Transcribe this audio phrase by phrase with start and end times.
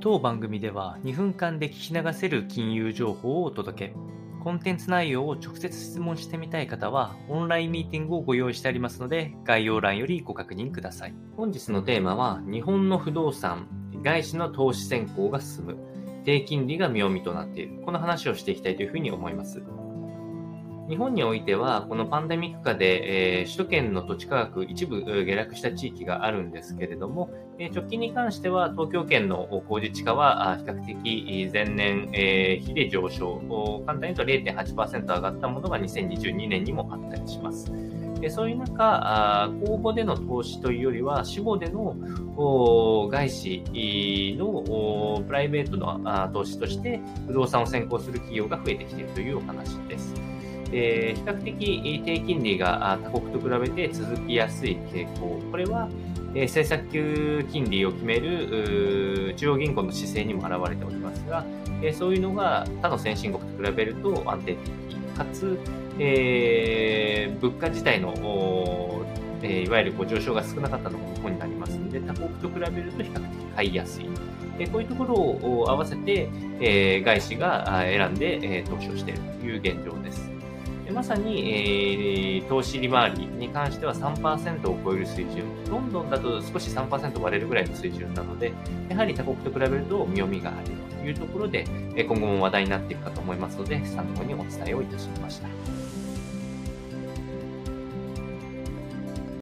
[0.00, 3.94] 当番組では2分間で聞き流せる金融情報をお届け。
[4.44, 11.14] コンテンツ内容を直接質問してみたい方は、オンラインミーティングをご用意してありますので、概要欄よりご確認ください。
[11.36, 13.66] 本日のテーマは、日本の不動産、
[14.04, 15.76] 外資の投資選考が進む、
[16.24, 17.82] 低金利が妙味となっている。
[17.84, 19.60] この話をしていきたいというふうに思います。
[20.88, 37.70] 日本においては、このパンデミック下で、えー、首都圏の土地価格一部下落した地域があるんですけれども、えー、直近に関しては東京圏の工事地価は比較的前年、えー、比で上昇、簡単に言うと0.8%上がったものが2022年にもあったりします。
[38.20, 41.96] でそういう中、公募での投資というよりは、死後での
[43.10, 43.62] 外資
[44.38, 50.37] のプライベートの投資として不動産を先行する企業が増えてきているというお話です。
[50.72, 55.40] え比較的低金利が他国と比べて続きやすい傾向。
[55.50, 55.88] これは、
[56.34, 61.44] え政策級金利を決める中央銀行の姿勢にも表れておりますが、
[61.82, 65.58] えそういうのが他の先進国と比べると安定的、かつ、
[65.98, 68.14] えー、物価自体の、
[69.42, 73.22] え、いわゆるこう上昇が少なかったのが日本になりますので、他国と比べると比較的
[73.56, 74.06] 買いやすい。
[74.60, 76.28] えこういうところを合わせて、
[76.60, 80.37] え外資が選んで、え投資をしているという現状です。
[80.88, 85.44] でまさに、えー、投資利回りに関しては3%を超える水準。
[85.68, 88.54] ロンドンだと少し3%割れるぐらいの水準なので、
[88.88, 95.48] やはり他国と比べると読みがあるというところで、今後も話題になっていくかと思いますので、参考にお伝えをいたしました。